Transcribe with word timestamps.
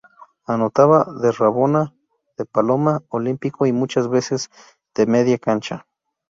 Anotaba 0.47 1.05
de 1.21 1.31
rabona, 1.31 1.93
de 2.35 2.45
paloma, 2.45 3.03
olímpico 3.09 3.67
y 3.67 3.71
muchas 3.71 4.07
veces 4.07 4.49
de 4.95 5.05
media 5.05 5.37
cancha. 5.37 5.85